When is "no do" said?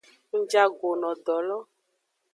1.01-1.37